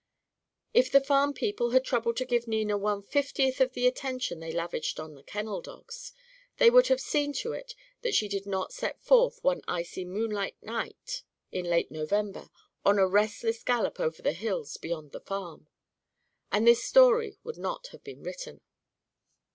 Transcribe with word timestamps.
If 0.73 0.91
the 0.91 0.99
farm 0.99 1.31
people 1.31 1.69
had 1.69 1.85
troubled 1.85 2.17
to 2.17 2.25
give 2.25 2.47
Nina 2.47 2.75
one 2.75 3.03
fiftieth 3.03 3.61
of 3.61 3.73
the 3.73 3.85
attention 3.85 4.39
they 4.39 4.51
lavished 4.51 4.99
on 4.99 5.13
the 5.13 5.21
kennel 5.21 5.61
dogs, 5.61 6.11
they 6.57 6.71
would 6.71 6.87
have 6.87 6.99
seen 6.99 7.33
to 7.33 7.51
it 7.53 7.75
that 8.01 8.15
she 8.15 8.27
did 8.27 8.47
not 8.47 8.73
set 8.73 8.99
forth, 8.99 9.43
one 9.43 9.61
icy 9.67 10.03
moonlight 10.03 10.55
night 10.63 11.21
in 11.51 11.65
late 11.65 11.91
November, 11.91 12.49
on 12.83 12.97
a 12.97 13.05
restless 13.07 13.61
gallop 13.61 13.99
over 13.99 14.23
the 14.23 14.33
hills 14.33 14.75
beyond 14.77 15.11
the 15.11 15.21
farm. 15.21 15.67
And 16.51 16.65
this 16.67 16.83
story 16.83 17.37
would 17.43 17.59
not 17.59 17.89
have 17.91 18.03
been 18.03 18.23
written. 18.23 18.61